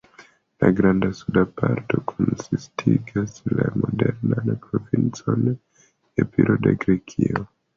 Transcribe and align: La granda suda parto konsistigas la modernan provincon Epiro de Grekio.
La 0.63 0.69
granda 0.77 1.09
suda 1.17 1.43
parto 1.61 1.99
konsistigas 2.13 3.37
la 3.59 3.67
modernan 3.83 4.51
provincon 4.65 5.47
Epiro 6.25 6.57
de 6.67 6.75
Grekio. 6.87 7.47